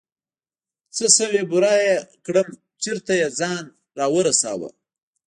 څه 0.95 1.05
سوې 1.17 1.41
بوره 1.49 1.73
يې 1.83 1.93
كړم 2.25 2.47
چېرته 2.83 3.13
يې 3.19 3.27
ځان 3.39 3.63
راورسوه. 3.97 4.69